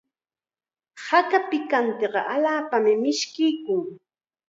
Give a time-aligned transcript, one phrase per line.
[1.07, 3.81] Haka pikantiqa allaapam mishkiykun.